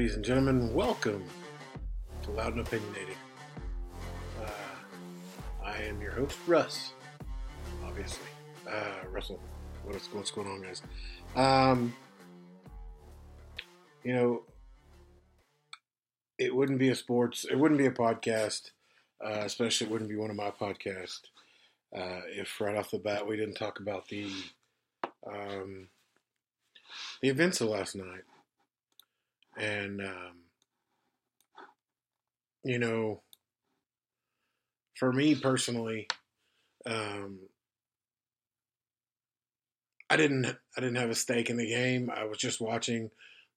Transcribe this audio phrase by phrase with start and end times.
[0.00, 1.22] Ladies and gentlemen, welcome
[2.22, 3.16] to Loud and Opinionated.
[4.42, 4.48] Uh,
[5.62, 6.94] I am your host, Russ,
[7.84, 8.24] obviously.
[8.66, 9.38] Uh, Russell,
[9.84, 10.80] what is, what's going on, guys?
[11.36, 11.94] Um,
[14.02, 14.44] you know,
[16.38, 18.70] it wouldn't be a sports, it wouldn't be a podcast,
[19.22, 21.26] uh, especially it wouldn't be one of my podcasts,
[21.94, 24.32] uh, if right off the bat we didn't talk about the
[25.26, 25.88] um,
[27.20, 28.22] the events of last night
[29.60, 30.36] and um,
[32.64, 33.22] you know,
[34.98, 36.08] for me personally,
[36.86, 37.38] um,
[40.08, 42.10] I didn't I didn't have a stake in the game.
[42.14, 43.10] I was just watching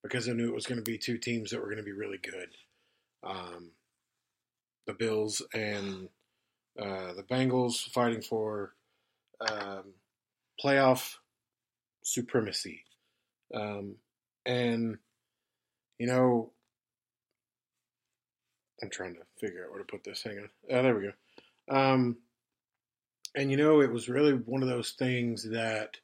[0.04, 1.94] because I knew it was going to be two teams that were going to be
[1.94, 2.50] really good,
[3.24, 3.72] um,
[4.86, 6.10] the Bills and
[6.80, 8.74] uh, the Bengals fighting for
[9.40, 9.94] um,
[10.64, 11.16] playoff
[12.04, 12.84] supremacy,
[13.56, 13.96] um,
[14.46, 14.98] and
[15.98, 16.52] you know,
[18.82, 20.24] I'm trying to figure out where to put this.
[20.24, 20.50] Hang on.
[20.70, 21.76] Oh, there we go.
[21.76, 22.18] Um,
[23.36, 25.98] and you know, it was really one of those things that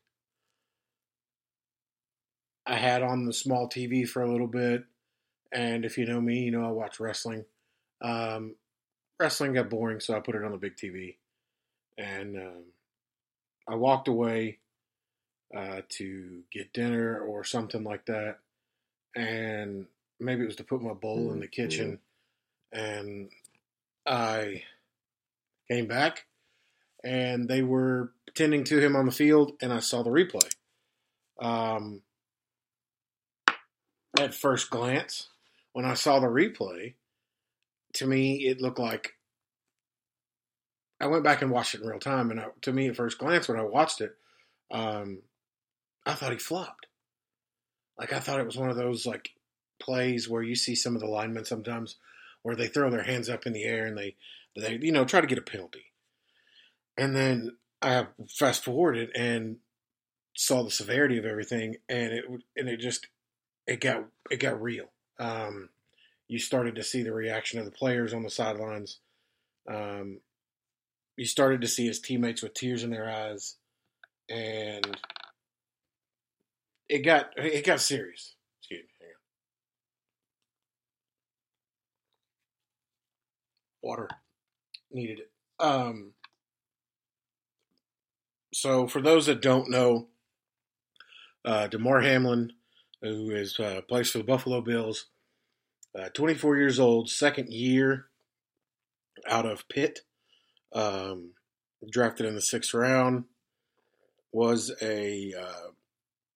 [2.65, 4.85] I had on the small TV for a little bit.
[5.51, 7.45] And if you know me, you know I watch wrestling.
[8.01, 8.55] Um,
[9.19, 11.17] wrestling got boring, so I put it on the big TV.
[11.97, 12.63] And um,
[13.67, 14.59] I walked away
[15.55, 18.37] uh, to get dinner or something like that
[19.15, 19.85] and
[20.19, 21.99] maybe it was to put my bowl in the kitchen
[22.71, 23.29] and
[24.05, 24.63] I
[25.69, 26.25] came back
[27.03, 30.49] and they were tending to him on the field and I saw the replay.
[31.39, 32.01] Um,
[34.19, 35.29] at first glance,
[35.73, 36.95] when I saw the replay,
[37.93, 39.13] to me it looked like
[41.01, 43.17] I went back and watched it in real time, and I, to me at first
[43.17, 44.15] glance when I watched it,
[44.69, 45.19] um,
[46.05, 46.87] I thought he flopped.
[47.99, 49.31] Like I thought it was one of those like
[49.79, 51.97] plays where you see some of the linemen sometimes
[52.41, 54.15] where they throw their hands up in the air and they
[54.55, 55.85] they you know try to get a penalty.
[56.97, 59.57] And then I fast forwarded and
[60.35, 63.07] saw the severity of everything and it and it just
[63.67, 64.85] it got it got real.
[65.19, 65.69] Um,
[66.29, 68.99] you started to see the reaction of the players on the sidelines.
[69.69, 70.19] Um,
[71.17, 73.57] you started to see his teammates with tears in their eyes,
[74.29, 74.97] and
[76.89, 78.35] it got it got serious.
[78.59, 78.89] Excuse me.
[78.99, 79.17] Hang on.
[83.81, 84.09] Water
[84.91, 85.31] needed it.
[85.59, 86.13] Um.
[88.53, 90.07] So for those that don't know,
[91.45, 92.53] uh, Damar Hamlin,
[93.01, 95.05] who is uh, plays for the Buffalo Bills,
[95.97, 98.07] uh, 24 years old, second year
[99.27, 100.01] out of Pitt,
[100.73, 101.31] um,
[101.91, 103.25] drafted in the sixth round,
[104.31, 105.69] was a uh,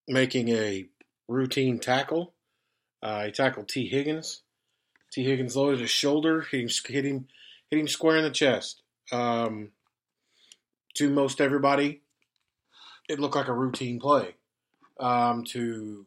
[0.08, 0.88] making a
[1.28, 2.34] routine tackle.
[3.02, 4.41] Uh, he tackled Tee Higgins.
[5.12, 7.28] Tee Higgins loaded his shoulder, hit him, hit him,
[7.69, 8.81] hit him square in the chest.
[9.12, 9.72] Um,
[10.96, 12.02] to most everybody,
[13.09, 14.36] it looked like a routine play.
[15.00, 16.06] Um, to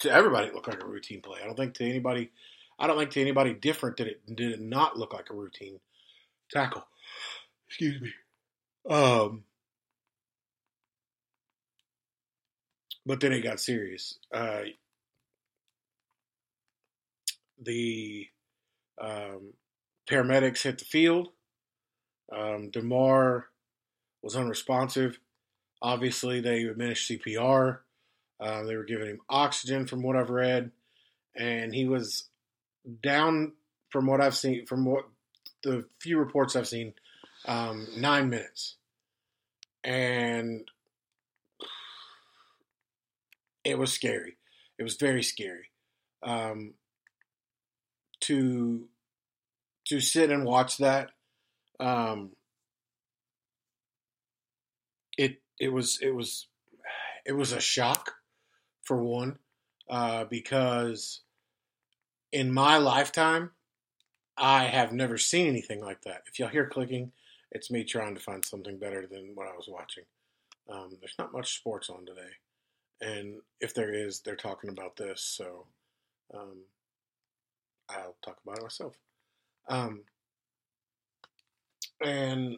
[0.00, 1.40] to everybody, it looked like a routine play.
[1.42, 2.30] I don't think to anybody,
[2.78, 5.80] I don't think to anybody different that it did it not look like a routine
[6.50, 6.86] tackle.
[7.68, 8.12] Excuse me.
[8.88, 9.44] Um,
[13.06, 14.18] but then it got serious.
[14.32, 14.62] Uh,
[17.62, 18.26] the
[19.00, 19.52] um,
[20.08, 21.28] paramedics hit the field.
[22.34, 23.46] Um, Damar
[24.22, 25.18] was unresponsive.
[25.82, 27.78] Obviously, they administered CPR.
[28.40, 30.70] Uh, they were giving him oxygen, from what I've read,
[31.36, 32.24] and he was
[33.02, 33.52] down.
[33.90, 35.04] From what I've seen, from what
[35.62, 36.94] the few reports I've seen,
[37.46, 38.74] um, nine minutes,
[39.84, 40.68] and
[43.64, 44.36] it was scary.
[44.78, 45.70] It was very scary.
[46.22, 46.74] Um,
[48.20, 48.88] to
[49.86, 51.10] to sit and watch that,
[51.80, 52.30] um,
[55.18, 56.48] it it was it was
[57.26, 58.12] it was a shock
[58.82, 59.38] for one
[59.88, 61.20] uh, because
[62.32, 63.50] in my lifetime
[64.36, 66.22] I have never seen anything like that.
[66.26, 67.12] If y'all hear clicking,
[67.52, 70.04] it's me trying to find something better than what I was watching.
[70.68, 72.32] Um, there's not much sports on today,
[73.04, 75.66] and if there is, they're talking about this, so
[76.32, 76.62] um,
[77.88, 78.94] I'll talk about it myself.
[79.68, 80.02] Um,
[82.02, 82.56] and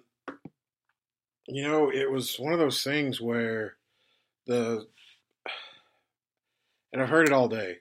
[1.48, 3.74] you know, it was one of those things where
[4.46, 4.86] the
[6.92, 7.78] and I've heard it all day,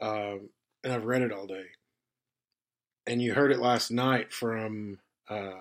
[0.00, 0.50] um,
[0.84, 1.66] and I've read it all day,
[3.06, 5.60] and you heard it last night from uh,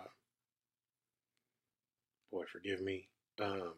[2.31, 3.07] boy, forgive me,
[3.41, 3.73] um,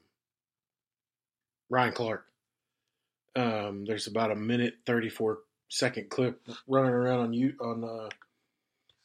[1.70, 2.26] Ryan Clark.
[3.36, 5.40] Um, there's about a minute thirty four
[5.70, 8.10] second clip running around on you on uh,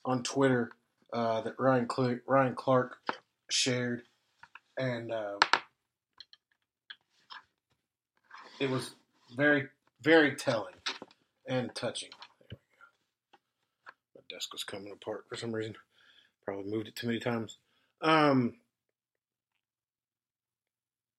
[0.04, 0.70] on Twitter
[1.12, 2.98] uh, that Ryan Cl- Ryan Clark
[3.50, 4.02] shared,
[4.76, 5.38] and uh,
[8.60, 8.94] it was
[9.36, 9.68] very
[10.02, 10.74] very telling
[11.48, 12.10] and touching.
[14.14, 15.74] My desk was coming apart for some reason.
[16.44, 17.56] Probably moved it too many times.
[18.02, 18.54] Um,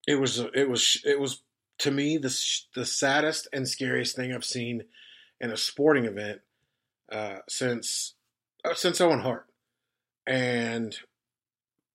[0.07, 1.41] it was it was it was
[1.79, 2.35] to me the
[2.75, 4.83] the saddest and scariest thing I've seen
[5.41, 6.41] in a sporting event
[7.11, 8.13] uh, since
[8.63, 9.47] uh, since Owen Hart.
[10.27, 10.95] And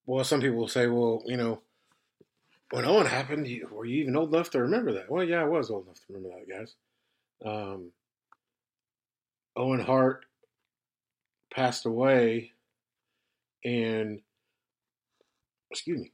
[0.06, 1.62] well, some people will say, well, you know,
[2.70, 5.10] when Owen happened, were you even old enough to remember that?
[5.10, 6.74] Well, yeah, I was old enough to remember that, guys.
[7.44, 7.90] Um,
[9.56, 10.24] Owen Hart
[11.54, 12.52] passed away
[13.62, 14.20] in,
[15.70, 16.10] excuse me,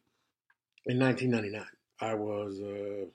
[0.87, 1.67] in 1999.
[2.00, 3.06] I was uh,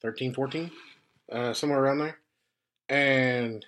[0.00, 0.70] 13, 14,
[1.30, 2.18] uh, somewhere around there.
[2.88, 3.64] And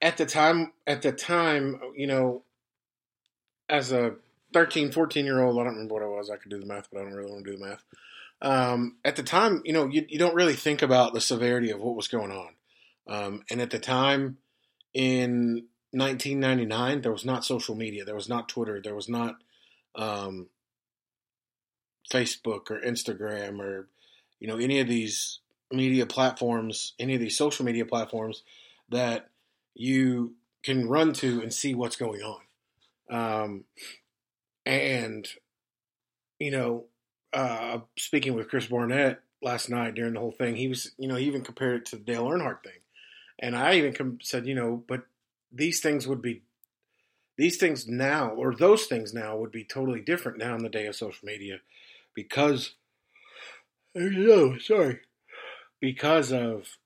[0.00, 2.42] at the time, at the time, you know,
[3.68, 4.14] as a
[4.52, 6.30] 13, 14 year old, I don't remember what I was.
[6.30, 7.84] I could do the math, but I don't really want to do the math.
[8.40, 11.80] Um, at the time, you know, you, you don't really think about the severity of
[11.80, 12.54] what was going on.
[13.06, 14.38] Um, and at the time
[14.94, 19.36] in 1999, there was not social media, there was not Twitter, there was not
[19.94, 20.48] um,
[22.12, 23.88] Facebook or Instagram or,
[24.38, 25.40] you know, any of these
[25.72, 28.42] media platforms, any of these social media platforms
[28.90, 29.28] that
[29.74, 32.40] you can run to and see what's going on.
[33.10, 33.64] Um,
[34.66, 35.26] and,
[36.38, 36.84] you know,
[37.32, 41.16] uh, speaking with Chris Barnett last night during the whole thing, he was, you know,
[41.16, 42.72] he even compared it to the Dale Earnhardt thing.
[43.38, 45.02] And I even com- said, you know, but
[45.52, 46.42] these things would be,
[47.36, 50.86] these things now, or those things now would be totally different now in the day
[50.86, 51.58] of social media
[52.14, 52.74] because,
[53.94, 55.00] you know, sorry,
[55.80, 56.78] because of,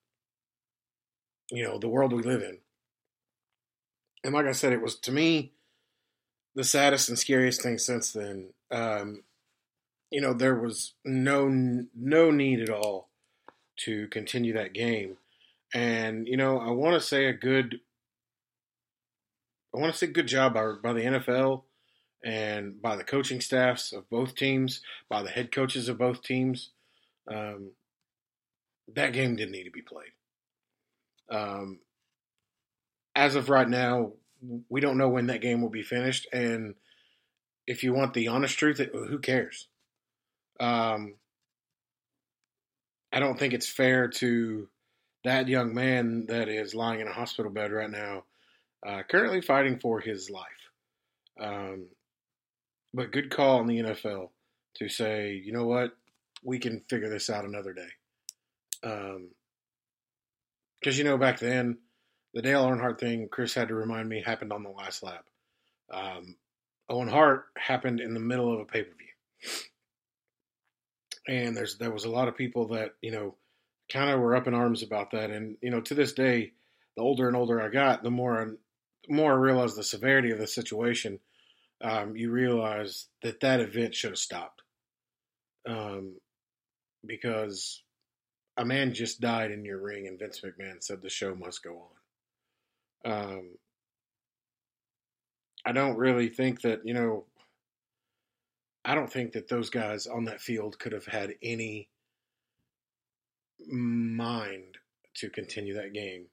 [1.50, 2.58] you know, the world we live in.
[4.24, 5.52] And like I said, it was to me
[6.54, 8.50] the saddest and scariest thing since then.
[8.70, 9.22] Um,
[10.10, 13.08] you know, there was no no need at all
[13.78, 15.16] to continue that game,
[15.72, 17.80] and you know, I want to say a good,
[19.74, 21.62] I want to say good job by, by the NFL
[22.24, 26.70] and by the coaching staffs of both teams, by the head coaches of both teams.
[27.30, 27.70] Um,
[28.94, 30.12] that game didn't need to be played.
[31.30, 31.80] Um,
[33.14, 34.12] as of right now,
[34.68, 36.74] we don't know when that game will be finished, and
[37.66, 39.68] if you want the honest truth, who cares?
[40.58, 41.14] Um,
[43.12, 44.68] I don't think it's fair to
[45.24, 48.24] that young man that is lying in a hospital bed right now,
[48.86, 50.44] uh, currently fighting for his life.
[51.40, 51.86] Um,
[52.94, 54.30] but good call on the NFL
[54.76, 55.92] to say, you know what,
[56.42, 57.88] we can figure this out another day.
[58.80, 61.78] Because um, you know, back then,
[62.34, 65.24] the Dale Earnhardt thing, Chris had to remind me, happened on the last lap.
[65.92, 66.36] Um,
[66.88, 69.60] Owen Hart happened in the middle of a pay per view
[71.28, 73.34] and there's there was a lot of people that you know
[73.92, 76.52] kind of were up in arms about that, and you know to this day,
[76.96, 78.56] the older and older I got, the more
[79.08, 81.18] more I realized the severity of the situation.
[81.80, 84.62] Um, you realize that that event should have stopped,
[85.68, 86.16] um,
[87.04, 87.82] because
[88.56, 91.88] a man just died in your ring, and Vince McMahon said the show must go
[93.04, 93.12] on.
[93.12, 93.50] Um,
[95.64, 97.24] I don't really think that you know
[98.84, 101.88] I don't think that those guys on that field could have had any
[103.68, 104.78] mind
[105.14, 106.26] to continue that game.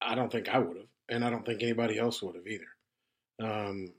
[0.00, 2.64] I don't think I would have, and I don't think anybody else would have either.
[3.42, 3.92] Um,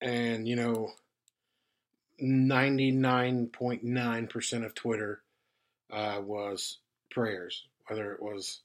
[0.00, 0.92] and you know,
[2.18, 5.22] ninety nine point nine percent of Twitter
[5.92, 6.78] uh, was
[7.10, 8.60] prayers whether it was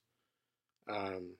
[0.89, 1.31] um,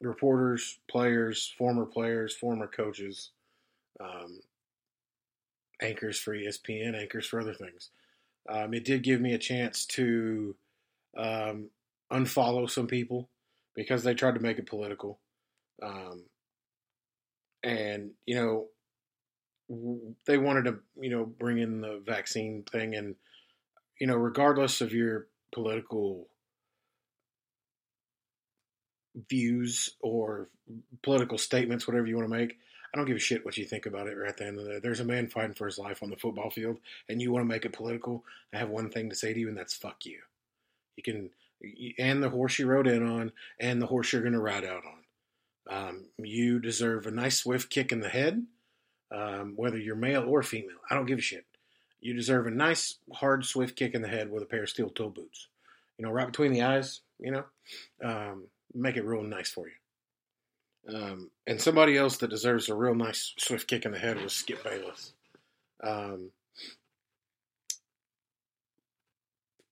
[0.00, 3.30] reporters, players, former players, former coaches,
[4.00, 4.40] um,
[5.82, 7.90] anchors for ESPN, anchors for other things.
[8.48, 10.54] Um, it did give me a chance to
[11.16, 11.68] um,
[12.12, 13.28] unfollow some people
[13.74, 15.18] because they tried to make it political.
[15.82, 16.24] Um,
[17.62, 18.66] and, you know,
[20.26, 22.94] they wanted to, you know, bring in the vaccine thing.
[22.94, 23.14] And,
[24.00, 26.28] you know, regardless of your political
[29.28, 30.48] views or
[31.02, 32.56] political statements, whatever you want to make,
[32.92, 34.64] I don't give a shit what you think about it right at the end of
[34.64, 34.78] the day.
[34.78, 37.48] There's a man fighting for his life on the football field, and you want to
[37.48, 38.24] make it political.
[38.54, 40.20] I have one thing to say to you, and that's fuck you.
[40.96, 41.30] You can,
[41.98, 44.82] and the horse you rode in on, and the horse you're going to ride out
[44.84, 44.98] on.
[45.70, 48.46] Um, you deserve a nice swift kick in the head,
[49.10, 50.78] um, whether you're male or female.
[50.90, 51.44] I don't give a shit.
[52.00, 54.88] You deserve a nice, hard, swift kick in the head with a pair of steel
[54.88, 55.48] toe boots.
[55.98, 57.44] You know, right between the eyes, you know,
[58.02, 60.94] um, make it real nice for you.
[60.94, 64.32] Um, and somebody else that deserves a real nice swift kick in the head was
[64.32, 65.12] Skip Bayless.
[65.82, 66.30] Um,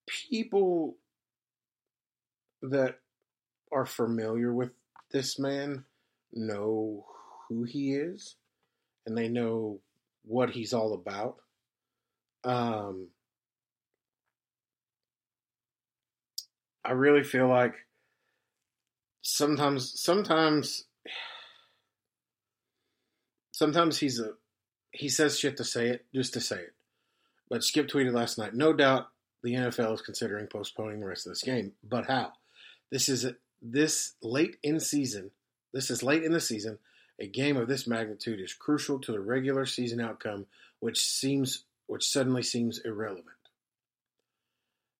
[0.06, 0.96] people
[2.62, 2.98] that
[3.72, 4.70] are familiar with
[5.10, 5.84] this man
[6.32, 7.04] know
[7.48, 8.36] who he is
[9.06, 9.80] and they know
[10.24, 11.36] what he's all about.
[12.44, 13.08] Um,
[16.84, 17.74] I really feel like
[19.22, 20.84] sometimes, sometimes,
[23.52, 24.32] sometimes he's a
[24.92, 26.74] he says shit to say it just to say it.
[27.50, 28.54] But Skip tweeted last night.
[28.54, 29.08] No doubt
[29.42, 32.32] the NFL is considering postponing the rest of this game, but how?
[32.90, 35.30] This is a, this late in season.
[35.72, 36.78] This is late in the season.
[37.18, 40.46] A game of this magnitude is crucial to the regular season outcome,
[40.80, 43.26] which seems which suddenly seems irrelevant.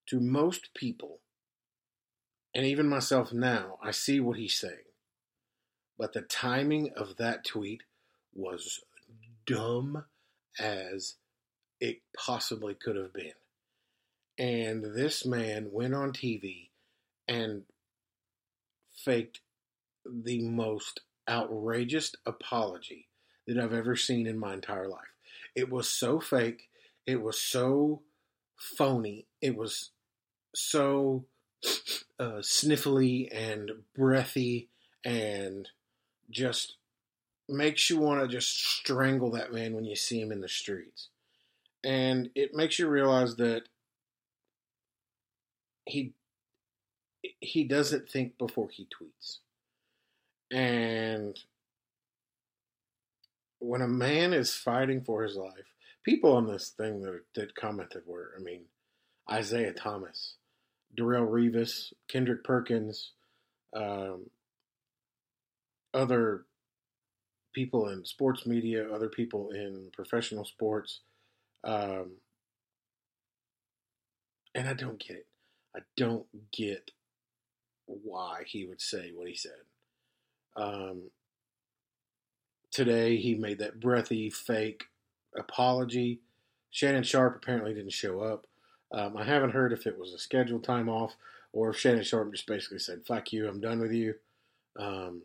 [0.07, 1.19] To most people,
[2.55, 4.78] and even myself now, I see what he's saying.
[5.99, 7.83] But the timing of that tweet
[8.35, 8.81] was
[9.47, 10.05] dumb
[10.59, 11.14] as
[11.81, 13.33] it possibly could have been.
[14.38, 16.69] And this man went on TV
[17.26, 17.62] and
[18.97, 19.41] faked
[20.05, 23.09] the most outrageous apology
[23.47, 25.00] that I've ever seen in my entire life.
[25.55, 26.69] It was so fake.
[27.07, 28.03] It was so
[28.57, 29.26] phony.
[29.41, 29.91] It was
[30.55, 31.25] so
[32.19, 34.69] uh, sniffly and breathy
[35.05, 35.69] and
[36.31, 36.76] just
[37.49, 41.09] makes you want to just strangle that man when you see him in the streets.
[41.85, 43.62] And it makes you realize that
[45.85, 46.12] he
[47.40, 49.38] he doesn't think before he tweets.
[50.50, 51.38] And
[53.59, 58.02] when a man is fighting for his life, people on this thing that, that commented
[58.06, 58.62] were, I mean,
[59.30, 60.35] Isaiah Thomas,
[60.97, 63.12] Darrelle Revis, Kendrick Perkins,
[63.75, 64.30] um,
[65.92, 66.45] other
[67.54, 71.00] people in sports media, other people in professional sports.
[71.64, 72.12] Um,
[74.54, 75.26] and I don't get it.
[75.75, 76.90] I don't get
[77.87, 79.52] why he would say what he said.
[80.57, 81.11] Um,
[82.71, 84.85] today, he made that breathy, fake
[85.37, 86.21] apology.
[86.71, 88.47] Shannon Sharpe apparently didn't show up.
[88.93, 91.16] Um, I haven't heard if it was a scheduled time off
[91.52, 94.14] or if Shannon Sharpe just basically said, fuck you, I'm done with you.
[94.78, 95.23] Um,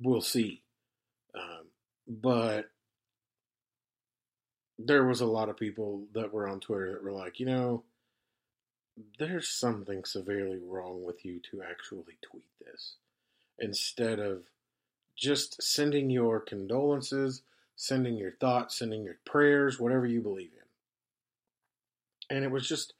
[0.00, 0.62] we'll see.
[1.34, 1.66] Um,
[2.08, 2.70] but
[4.78, 7.84] there was a lot of people that were on Twitter that were like, you know,
[9.18, 12.94] there's something severely wrong with you to actually tweet this
[13.58, 14.44] instead of
[15.16, 17.42] just sending your condolences,
[17.74, 20.50] sending your thoughts, sending your prayers, whatever you believe
[22.30, 22.36] in.
[22.36, 22.94] And it was just,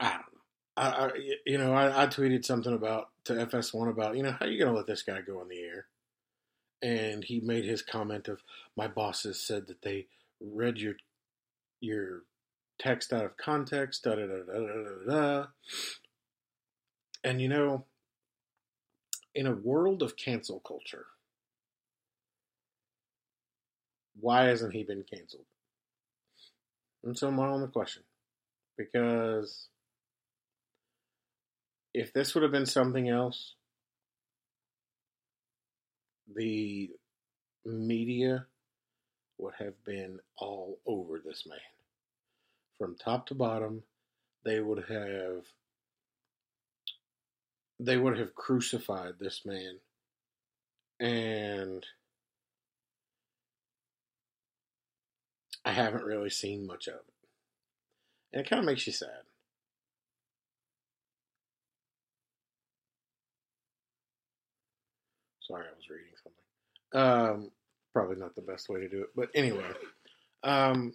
[0.00, 0.40] I don't know.
[0.76, 1.10] I, I
[1.46, 4.58] you know, I, I tweeted something about to FS1 about, you know, how are you
[4.58, 5.86] going to let this guy go on the air?
[6.82, 8.42] And he made his comment of,
[8.76, 10.06] my bosses said that they
[10.40, 10.94] read your
[11.80, 12.22] your
[12.82, 15.46] text out of context, da da da da da da.
[17.24, 17.84] And you know,
[19.34, 21.06] in a world of cancel culture,
[24.20, 25.46] why hasn't he been canceled?
[27.04, 28.02] And so I'm on the question.
[28.76, 29.68] Because
[31.94, 33.54] if this would have been something else,
[36.34, 36.90] the
[37.64, 38.46] media
[39.38, 41.58] would have been all over this man.
[42.82, 43.84] From top to bottom,
[44.44, 45.44] they would have
[47.78, 49.78] they would have crucified this man
[50.98, 51.86] and
[55.64, 57.28] I haven't really seen much of it.
[58.32, 59.22] and it kind of makes you sad.
[65.42, 67.00] Sorry, I was reading something.
[67.44, 67.50] Um,
[67.92, 69.70] probably not the best way to do it, but anyway.
[70.42, 70.94] Um,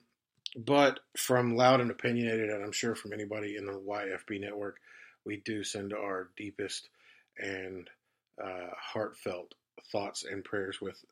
[0.58, 4.78] but from loud and opinionated, and I'm sure from anybody in the YFB network,
[5.26, 6.90] we do send our deepest
[7.38, 7.90] and
[8.44, 9.54] uh, heartfelt
[9.92, 11.04] thoughts and prayers with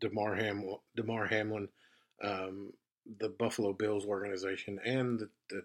[0.00, 1.68] Damar, Ham- Damar Hamlin,
[2.22, 2.72] um,
[3.18, 5.62] the Buffalo Bills organization, and the, the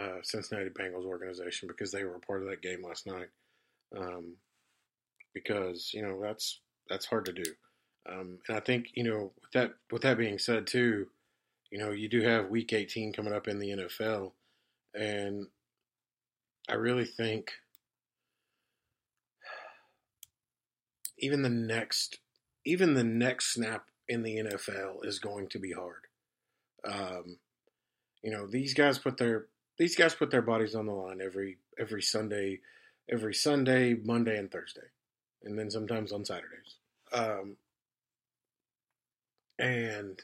[0.00, 3.28] uh, Cincinnati Bengals organization because they were a part of that game last night.
[3.96, 4.34] Um,
[5.32, 7.44] because you know that's that's hard to do,
[8.10, 11.06] um, and I think you know with that with that being said too,
[11.70, 14.32] you know you do have Week 18 coming up in the NFL,
[14.94, 15.46] and
[16.68, 17.52] I really think
[21.18, 22.18] even the next
[22.64, 26.06] even the next snap in the NFL is going to be hard.
[26.84, 27.38] Um,
[28.22, 29.46] you know, these guys put their
[29.78, 32.60] these guys put their bodies on the line every every Sunday,
[33.10, 34.88] every Sunday, Monday, and Thursday,
[35.44, 36.76] and then sometimes on Saturdays.
[37.12, 37.56] Um,
[39.58, 40.20] and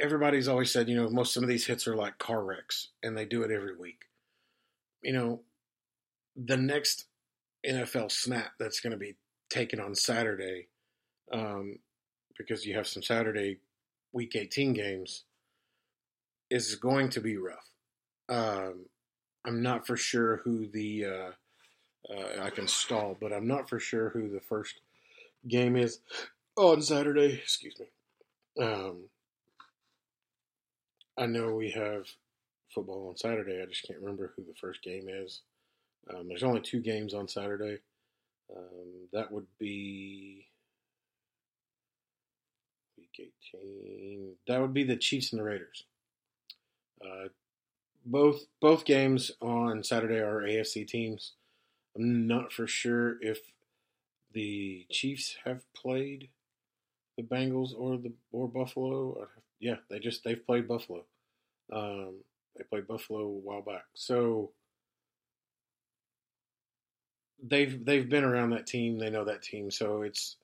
[0.00, 3.16] everybody's always said, you know, most some of these hits are like car wrecks, and
[3.16, 4.02] they do it every week.
[5.02, 5.40] You know,
[6.36, 7.06] the next
[7.66, 9.16] NFL snap that's going to be
[9.50, 10.68] taken on Saturday,
[11.32, 11.78] um,
[12.36, 13.58] because you have some Saturday
[14.12, 15.24] Week 18 games,
[16.50, 17.68] is going to be rough.
[18.28, 18.86] Um,
[19.44, 23.78] I'm not for sure who the uh, uh, I can stall, but I'm not for
[23.78, 24.80] sure who the first
[25.48, 26.00] game is
[26.56, 27.34] on Saturday.
[27.34, 28.64] Excuse me.
[28.64, 29.04] Um,
[31.18, 32.06] I know we have
[32.74, 33.62] football on Saturday.
[33.62, 35.42] I just can't remember who the first game is.
[36.10, 37.78] Um, there's only two games on Saturday.
[38.54, 40.46] Um, that would be
[42.96, 44.32] week 18.
[44.48, 45.84] That would be the Chiefs and the Raiders.
[47.02, 47.28] Uh,
[48.04, 51.32] both both games on Saturday are AFC teams.
[51.96, 53.38] I'm not for sure if
[54.32, 56.28] the Chiefs have played
[57.16, 59.28] the Bengals or the or Buffalo.
[59.62, 61.04] Yeah, they just they've played Buffalo.
[61.72, 62.16] Um,
[62.56, 64.50] they played Buffalo a while back, so
[67.40, 68.98] they've they've been around that team.
[68.98, 70.36] They know that team, so it's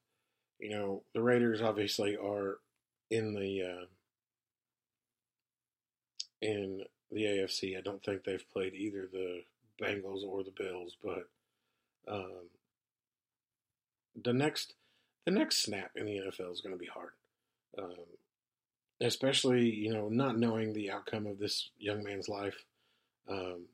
[0.60, 2.58] you know the Raiders obviously are
[3.10, 3.86] in the uh,
[6.40, 7.76] in the AFC.
[7.76, 9.42] I don't think they've played either the
[9.82, 11.28] Bengals or the Bills, but
[12.06, 12.50] um,
[14.22, 14.74] the next
[15.26, 17.10] the next snap in the NFL is going to be hard,
[17.78, 17.96] um,
[19.00, 22.56] especially you know not knowing the outcome of this young man's life.
[23.28, 23.66] Um,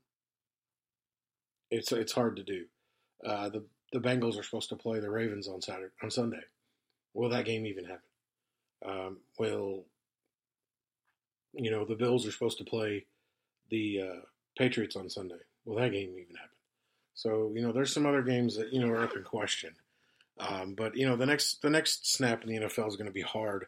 [1.70, 2.64] it's it's hard to do.
[3.24, 6.42] Uh, the the Bengals are supposed to play the Ravens on Saturday on Sunday.
[7.14, 8.00] Will that game even happen?
[8.84, 9.84] Um, will
[11.52, 13.06] you know the Bills are supposed to play
[13.70, 14.20] the uh,
[14.58, 15.40] Patriots on Sunday?
[15.64, 16.50] Will that game even happen?
[17.14, 19.74] So you know, there's some other games that you know are up in question.
[20.38, 23.12] Um, but you know, the next the next snap in the NFL is going to
[23.12, 23.66] be hard,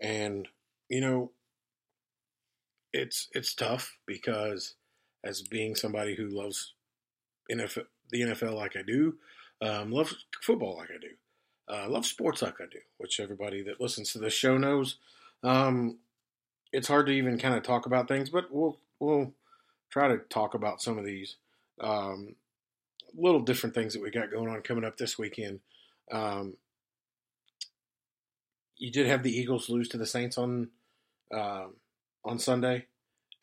[0.00, 0.48] and
[0.88, 1.30] you know,
[2.92, 4.74] it's it's tough because
[5.24, 6.74] as being somebody who loves
[7.50, 9.14] NFL, the NFL like I do,
[9.60, 13.80] um, love football like I do, uh, love sports like I do, which everybody that
[13.80, 14.96] listens to this show knows.
[15.42, 15.98] Um,
[16.72, 19.32] it's hard to even kind of talk about things, but we'll we'll
[19.90, 21.36] try to talk about some of these
[21.80, 22.34] um,
[23.14, 25.60] little different things that we got going on coming up this weekend.
[26.10, 26.54] Um,
[28.78, 30.68] you did have the Eagles lose to the Saints on
[31.32, 31.66] uh,
[32.24, 32.86] on Sunday,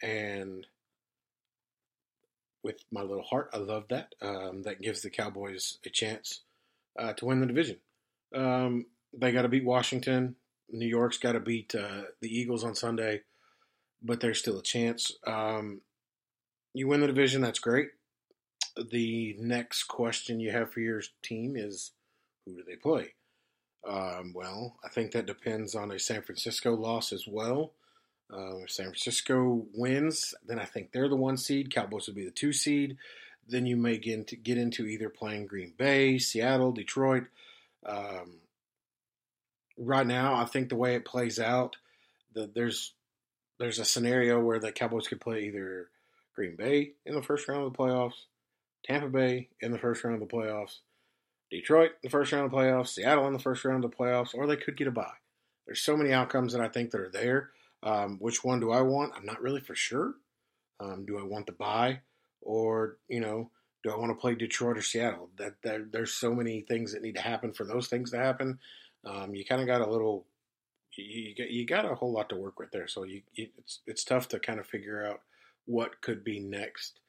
[0.02, 0.66] and
[2.64, 4.16] with my little heart, I love that.
[4.22, 6.42] Um, that gives the Cowboys a chance
[6.98, 7.78] uh, to win the division.
[8.34, 10.36] Um, they got to beat Washington.
[10.72, 13.22] New York's got to beat uh, the Eagles on Sunday,
[14.02, 15.12] but there's still a chance.
[15.28, 15.82] Um,
[16.74, 17.90] you win the division, that's great.
[18.92, 21.92] The next question you have for your team is
[22.46, 23.14] who do they play?
[23.88, 27.74] Um, well, I think that depends on a San Francisco loss as well.
[28.32, 31.74] Uh, if San Francisco wins, then I think they're the one seed.
[31.74, 32.98] Cowboys would be the two seed.
[33.48, 37.26] Then you may get into, get into either playing Green Bay, Seattle, Detroit.
[37.86, 38.38] Um,
[39.78, 41.76] right now, I think the way it plays out,
[42.34, 42.94] the, there's
[43.60, 45.90] there's a scenario where the Cowboys could play either
[46.36, 48.26] Green Bay in the first round of the playoffs,
[48.84, 50.80] Tampa Bay in the first round of the playoffs,
[51.54, 53.98] Detroit in the first round of the playoffs, Seattle in the first round of the
[53.98, 55.20] playoffs, or they could get a bye.
[55.66, 57.52] There's so many outcomes that I think that are there.
[57.84, 59.14] Um, which one do I want?
[59.16, 60.16] I'm not really for sure.
[60.80, 62.00] Um, do I want the bye,
[62.42, 63.52] or you know,
[63.84, 65.30] do I want to play Detroit or Seattle?
[65.38, 68.60] That, that there's so many things that need to happen for those things to happen.
[69.06, 70.26] Um, you kind of got a little,
[70.98, 72.88] you you got a whole lot to work with there.
[72.88, 75.22] So you, you it's it's tough to kind of figure out
[75.66, 77.00] what could be next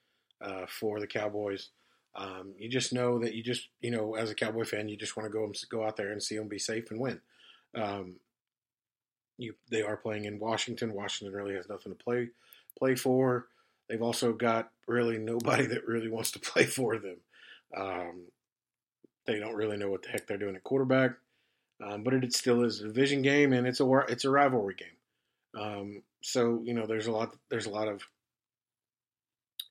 [0.43, 1.71] uh, for the Cowboys.
[2.17, 5.17] Um, you just know that you just you know as a Cowboy fan, you just
[5.17, 7.21] want to go go out there and see them be safe and win.
[7.75, 8.17] Um,
[9.37, 10.95] you they are playing in Washington.
[10.95, 12.29] Washington really has nothing to play
[12.79, 13.49] play for.
[13.89, 17.17] They've also got really nobody that really wants to play for them.
[17.77, 18.23] Um,
[19.27, 21.13] they don't really know what the heck they're doing at quarterback,
[21.83, 25.61] um, but it still is a division game and it's a it's a rivalry game.
[25.61, 28.03] Um, so you know there's a lot there's a lot of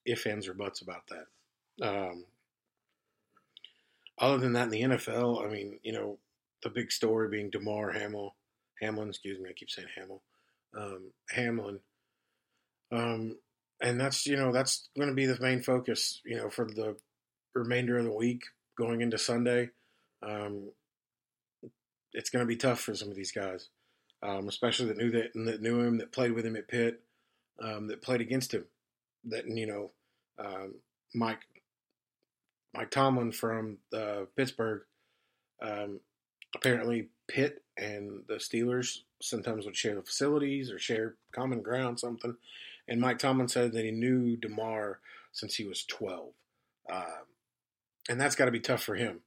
[0.05, 1.87] if ands or buts about that.
[1.87, 2.25] Um,
[4.23, 6.17] other than that, in the NFL, I mean, you know,
[6.63, 8.35] the big story being Damar Hamel,
[8.81, 10.23] Hamlin, excuse me, I keep saying Hamel,
[10.77, 11.79] um, Hamlin,
[12.91, 13.37] um,
[13.81, 16.95] and that's you know that's going to be the main focus, you know, for the
[17.53, 18.43] remainder of the week
[18.77, 19.69] going into Sunday.
[20.25, 20.71] Um,
[22.13, 23.69] it's going to be tough for some of these guys,
[24.21, 27.01] um, especially that knew that, that knew him, that played with him at Pitt,
[27.61, 28.65] um, that played against him.
[29.25, 29.91] That you know,
[30.39, 30.75] um,
[31.13, 31.41] Mike
[32.73, 34.81] Mike Tomlin from uh, Pittsburgh.
[35.61, 35.99] Um,
[36.55, 42.35] apparently, Pitt and the Steelers sometimes would share the facilities or share common ground, something.
[42.87, 44.99] And Mike Tomlin said that he knew Damar
[45.31, 46.33] since he was 12.
[46.91, 47.03] Um,
[48.09, 49.21] and that's got to be tough for him.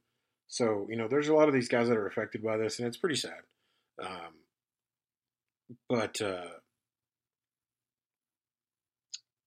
[0.47, 2.87] So, you know, there's a lot of these guys that are affected by this, and
[2.87, 3.41] it's pretty sad.
[4.01, 4.33] Um,
[5.89, 6.59] but uh,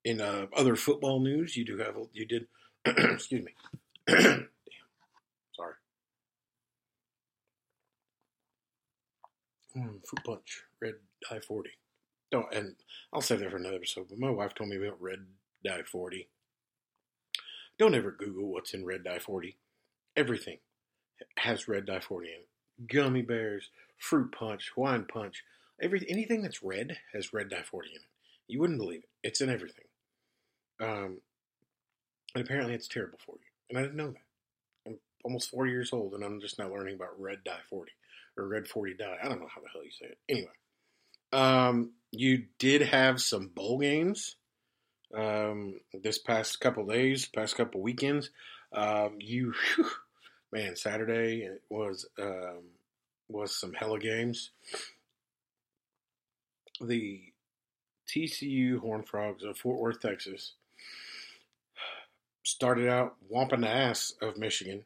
[0.05, 2.47] in uh, other football news, you do have, you did,
[2.85, 3.55] excuse me.
[4.07, 4.49] Damn.
[5.57, 5.75] Sorry.
[9.77, 10.95] Mm, fruit punch, red
[11.29, 11.71] dye 40.
[12.31, 12.77] Don't, and
[13.13, 15.27] I'll save that for another episode, but my wife told me about red
[15.65, 16.29] dye 40.
[17.79, 19.57] Don't ever Google what's in red dye 40.
[20.17, 20.59] Everything
[21.39, 22.49] has red dye 40 in it.
[22.93, 25.43] Gummy bears, fruit punch, wine punch,
[25.81, 28.03] every anything that's red has red dye 40 in it.
[28.49, 29.09] You wouldn't believe it.
[29.23, 29.85] It's in everything.
[30.81, 31.21] Um,
[32.35, 33.50] and apparently it's terrible for you.
[33.71, 34.23] And I didn't know that.
[34.87, 37.93] I'm almost 40 years old and I'm just now learning about red dye 40
[38.37, 39.17] or red 40 dye.
[39.23, 40.19] I don't know how the hell you say it.
[40.29, 40.49] Anyway,
[41.33, 44.35] um, you did have some bowl games
[45.17, 48.31] um, this past couple days, past couple weekends.
[48.73, 49.91] Um, you, whew,
[50.53, 52.63] man, Saturday was um,
[53.29, 54.51] was some hella games.
[56.81, 57.21] The
[58.09, 60.55] TCU Horn Frogs of Fort Worth, Texas,
[62.43, 64.85] started out whomping the ass of Michigan.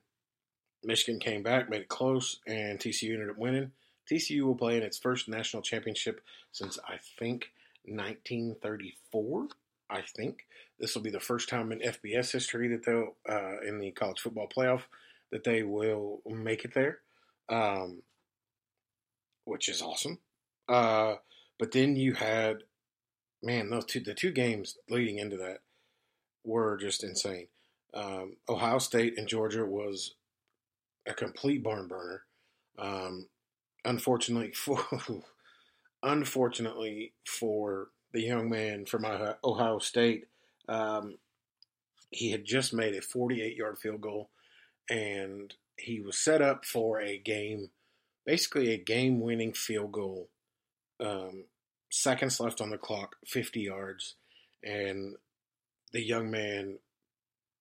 [0.82, 3.72] Michigan came back, made it close, and TCU ended up winning.
[4.10, 6.20] TCU will play in its first national championship
[6.52, 7.50] since I think
[7.86, 9.48] 1934.
[9.90, 10.46] I think
[10.78, 14.20] this will be the first time in FBS history that they'll uh, in the college
[14.20, 14.82] football playoff
[15.30, 16.98] that they will make it there,
[17.48, 18.02] um,
[19.44, 20.18] which is awesome.
[20.68, 21.14] Uh,
[21.58, 22.58] but then you had,
[23.42, 25.58] man, those two the two games leading into that
[26.44, 27.48] were just insane.
[27.92, 30.14] Um, Ohio State and Georgia was
[31.06, 32.22] a complete barn burner.
[32.78, 33.28] Um,
[33.84, 34.80] unfortunately for
[36.02, 39.04] unfortunately for the young man from
[39.44, 40.26] Ohio State,
[40.68, 41.18] um,
[42.10, 44.30] he had just made a 48 yard field goal,
[44.88, 47.70] and he was set up for a game,
[48.24, 50.28] basically a game winning field goal.
[51.00, 51.46] Um,
[51.90, 54.14] seconds left on the clock, 50 yards,
[54.62, 55.16] and
[55.94, 56.78] the young man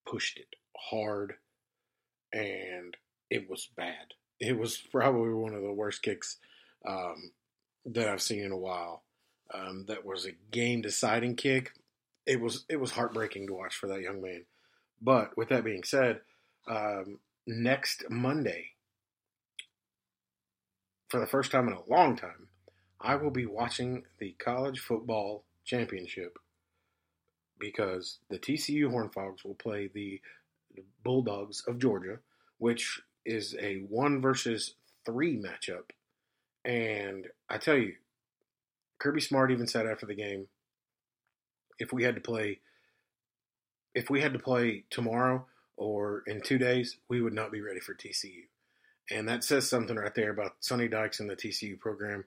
[0.05, 1.35] pushed it hard,
[2.33, 2.97] and
[3.29, 4.15] it was bad.
[4.39, 6.37] It was probably one of the worst kicks
[6.85, 7.31] um,
[7.85, 9.03] that I've seen in a while
[9.53, 11.73] um, that was a game deciding kick.
[12.25, 14.45] It was it was heartbreaking to watch for that young man.
[14.99, 16.21] But with that being said,
[16.67, 18.71] um, next Monday,
[21.09, 22.47] for the first time in a long time,
[22.99, 26.39] I will be watching the college football championship
[27.63, 30.21] because the TCU Horned Frogs will play the
[31.01, 32.19] Bulldogs of Georgia,
[32.57, 35.91] which is a one versus three matchup.
[36.65, 37.93] And I tell you,
[38.99, 40.47] Kirby Smart even said after the game,
[41.79, 42.59] if we had to play,
[43.95, 45.45] if we had to play tomorrow
[45.77, 48.43] or in two days, we would not be ready for TCU,
[49.09, 52.25] and that says something right there about Sonny Dykes and the TCU program.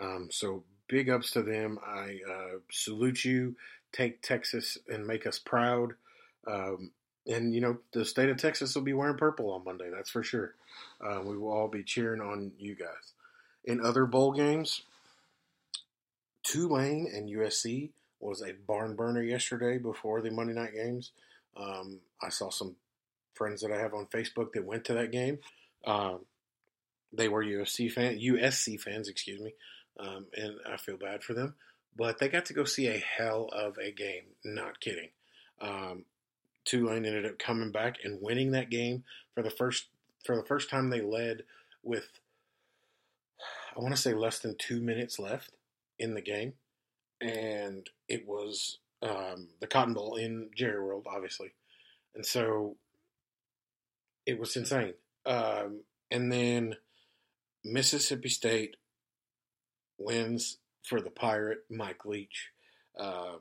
[0.00, 1.78] Um, so big ups to them.
[1.86, 3.56] I uh, salute you.
[3.92, 5.92] Take Texas and make us proud.
[6.46, 6.90] Um,
[7.26, 9.90] and you know the state of Texas will be wearing purple on Monday.
[9.94, 10.54] That's for sure.
[11.00, 13.12] Uh, we will all be cheering on you guys.
[13.64, 14.82] In other bowl games,
[16.42, 21.12] Tulane and USC was a barn burner yesterday before the Monday night games.
[21.56, 22.76] Um, I saw some
[23.34, 25.38] friends that I have on Facebook that went to that game.
[25.86, 26.20] Um,
[27.12, 29.54] they were USC fan, USC fans, excuse me.
[29.98, 31.54] Um, and I feel bad for them.
[31.96, 34.24] But they got to go see a hell of a game.
[34.44, 35.10] Not kidding.
[35.60, 36.04] Um,
[36.64, 39.86] Tulane ended up coming back and winning that game for the first
[40.24, 40.90] for the first time.
[40.90, 41.42] They led
[41.82, 42.08] with
[43.76, 45.52] I want to say less than two minutes left
[45.98, 46.54] in the game,
[47.20, 51.52] and it was um, the Cotton Bowl in Jerry World, obviously,
[52.14, 52.76] and so
[54.26, 54.94] it was insane.
[55.24, 56.76] Um, and then
[57.64, 58.76] Mississippi State
[59.98, 62.50] wins for the Pirate Mike Leach
[62.98, 63.40] um,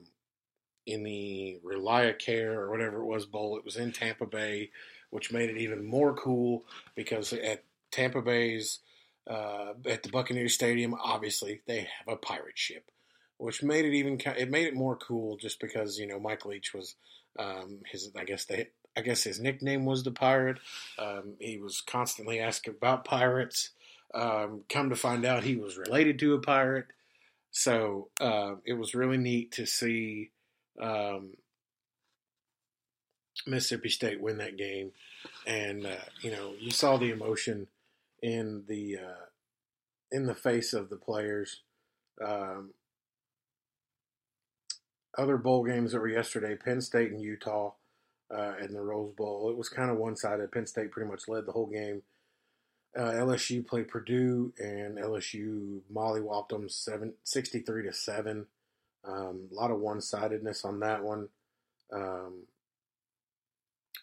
[0.86, 3.58] in the ReliaCare or whatever it was bowl.
[3.58, 4.72] It was in Tampa Bay,
[5.10, 6.66] which made it even more cool
[6.96, 8.80] because at Tampa Bay's
[9.30, 12.92] uh, at the Buccaneers Stadium, obviously they have a pirate ship,
[13.38, 16.74] which made it even it made it more cool just because you know Mike Leach
[16.74, 16.96] was
[17.38, 20.58] um, his I guess they I guess his nickname was the pirate.
[20.98, 23.72] Um, he was constantly asking about pirates.
[24.14, 26.88] Um, come to find out, he was related to a pirate.
[27.52, 30.32] So uh, it was really neat to see
[30.82, 31.34] um,
[33.46, 34.92] Mississippi State win that game,
[35.46, 37.68] and uh, you know you saw the emotion
[38.22, 39.26] in the uh,
[40.12, 41.62] in the face of the players.
[42.24, 42.72] Um,
[45.18, 47.72] other bowl games that were yesterday, Penn State and Utah
[48.36, 49.50] uh, in the Rose Bowl.
[49.50, 50.52] It was kind of one sided.
[50.52, 52.04] Penn State pretty much led the whole game.
[52.98, 58.48] Uh, LSU played Purdue, and LSU mollywopped them seven, 63 to 7.
[59.06, 61.30] Um, a lot of one sidedness on that one.
[61.94, 62.44] Um,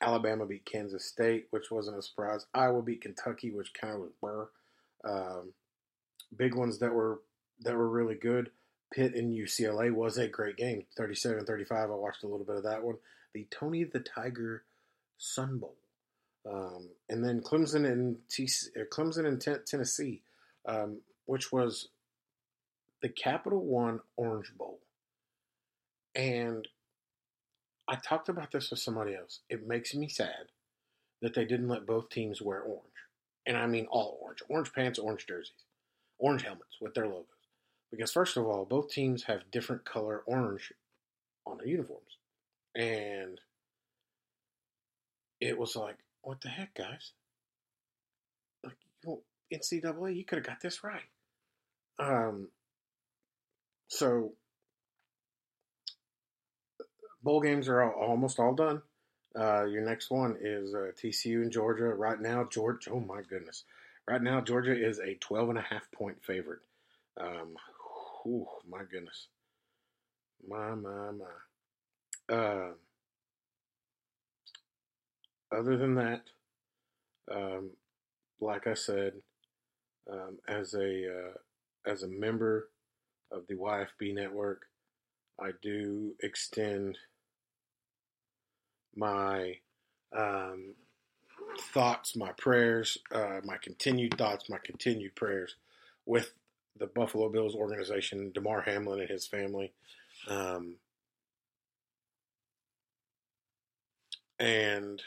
[0.01, 2.47] Alabama beat Kansas State, which wasn't a surprise.
[2.55, 4.49] Iowa beat Kentucky, which kind of was burr.
[5.05, 5.53] Um,
[6.37, 7.21] big ones that were
[7.61, 8.51] that were really good.
[8.93, 11.73] Pitt and UCLA was a great game, 37-35.
[11.73, 12.97] I watched a little bit of that one.
[13.33, 14.63] The Tony the Tiger
[15.19, 15.75] Sun Bowl,
[16.51, 20.23] um, and then Clemson and TC, uh, Clemson and T- Tennessee,
[20.67, 21.89] um, which was
[23.03, 24.81] the Capital One Orange Bowl,
[26.15, 26.67] and
[27.89, 29.41] I talked about this with somebody else.
[29.51, 30.51] It makes me sad
[31.21, 32.85] that they didn't let both teams wear orange.
[33.47, 34.43] And I mean all orange.
[34.49, 35.53] Orange pants, orange jerseys,
[36.19, 37.27] orange helmets with their logos.
[37.91, 40.73] Because, first of all, both teams have different color orange
[41.47, 42.19] on their uniforms.
[42.75, 43.41] And
[45.41, 47.13] it was like, what the heck, guys?
[48.63, 51.03] Like, you NCAA, you could have got this right.
[51.99, 52.49] Um,
[53.89, 54.33] so
[57.23, 58.83] bowl games are all, almost all done.
[59.39, 61.85] Uh, your next one is uh, TCU and Georgia.
[61.87, 63.65] Right now, Georgia, oh my goodness.
[64.07, 66.61] Right now, Georgia is a 12 and a half point favorite.
[67.21, 67.55] Um,
[68.23, 69.29] whew, my goodness.
[70.47, 72.35] My, my, my.
[72.35, 72.71] Uh,
[75.55, 76.23] other than that,
[77.31, 77.71] um,
[78.41, 79.15] like I said,
[80.11, 82.69] um, as a uh, as a member
[83.31, 84.63] of the YFB network,
[85.41, 86.99] I do extend
[88.95, 89.57] my
[90.17, 90.75] um,
[91.73, 95.57] thoughts, my prayers, uh, my continued thoughts, my continued prayers
[96.07, 96.33] with
[96.79, 99.73] the Buffalo Bills organization, Damar Hamlin and his family.
[100.29, 100.77] Um,
[104.39, 105.03] and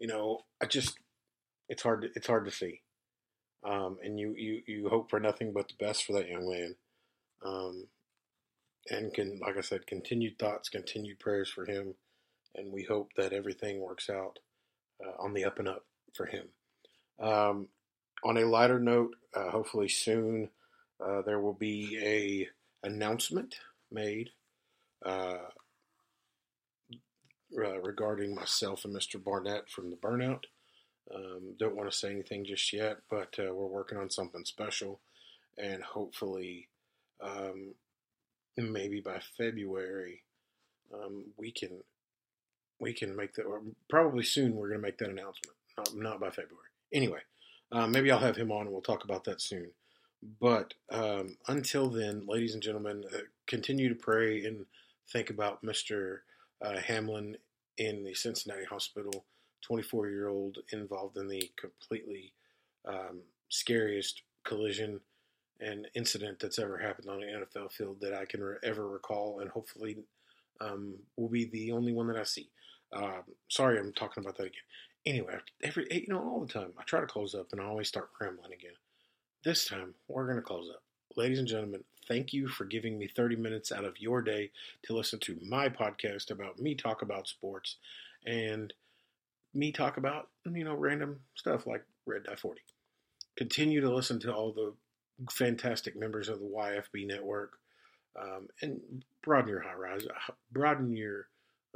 [0.00, 0.98] you know, I just
[1.68, 2.80] it's hard to, it's hard to see.
[3.62, 6.74] Um, and you, you you hope for nothing but the best for that young man.
[7.44, 7.86] Um,
[8.90, 11.94] and can like I said, continued thoughts, continued prayers for him
[12.54, 14.38] and we hope that everything works out
[15.04, 15.84] uh, on the up and up
[16.14, 16.46] for him.
[17.20, 17.68] Um,
[18.24, 20.48] on a lighter note, uh, hopefully soon
[21.04, 22.48] uh, there will be a
[22.86, 23.56] announcement
[23.90, 24.30] made
[27.56, 29.22] uh, regarding myself and Mr.
[29.22, 30.44] Barnett from the Burnout.
[31.14, 35.00] Um, don't want to say anything just yet, but uh, we're working on something special,
[35.58, 36.68] and hopefully,
[37.20, 37.74] um,
[38.56, 40.22] maybe by February,
[40.94, 41.82] um, we can
[42.78, 43.44] we can make that,
[43.88, 46.68] probably soon we're going to make that announcement, not, not by February.
[46.92, 47.20] Anyway,
[47.72, 49.70] uh, maybe I'll have him on and we'll talk about that soon.
[50.40, 54.66] But um, until then, ladies and gentlemen, uh, continue to pray and
[55.12, 56.18] think about Mr.
[56.62, 57.36] Uh, Hamlin
[57.78, 59.24] in the Cincinnati hospital,
[59.62, 62.32] 24 year old involved in the completely
[62.86, 65.00] um, scariest collision
[65.60, 69.40] and incident that's ever happened on an NFL field that I can re- ever recall,
[69.40, 69.98] and hopefully
[70.60, 72.48] um, will be the only one that I see.
[72.92, 74.62] Um, sorry, I'm talking about that again.
[75.06, 77.88] Anyway, every you know all the time I try to close up and I always
[77.88, 78.72] start rambling again.
[79.44, 80.82] This time we're to close up,
[81.16, 81.84] ladies and gentlemen.
[82.10, 84.50] Thank you for giving me 30 minutes out of your day
[84.82, 87.76] to listen to my podcast about me talk about sports
[88.26, 88.74] and
[89.54, 92.62] me talk about you know random stuff like Red Dye 40.
[93.36, 94.74] Continue to listen to all the
[95.30, 97.52] fantastic members of the YFB network,
[98.20, 100.10] um, and broaden your horizon,
[100.50, 101.28] broaden your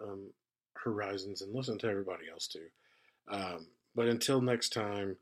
[0.03, 0.31] um,
[0.75, 2.67] horizons, and listen to everybody else too.
[3.29, 5.17] Um, but until next time,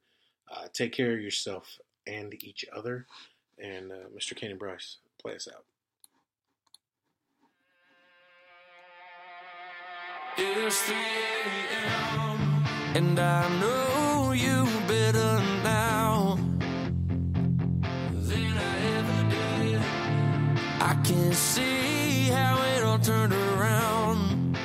[0.50, 3.06] uh, take care of yourself and each other.
[3.58, 4.34] And uh, Mr.
[4.36, 5.64] Kenny Bryce, play us out.
[10.38, 12.64] It's 3 a.m.
[12.96, 16.38] and I know you better now
[18.12, 19.82] than I ever did.
[20.80, 24.56] I can see how it all turned around.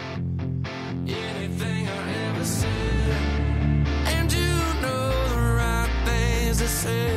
[1.06, 3.22] Anything I ever said,
[4.08, 7.17] and you know the right things to say.